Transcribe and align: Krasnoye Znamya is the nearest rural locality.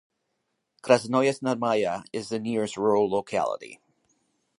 Krasnoye 0.81 1.31
Znamya 1.31 2.03
is 2.11 2.29
the 2.29 2.39
nearest 2.39 2.75
rural 2.75 3.07
locality. 3.07 3.79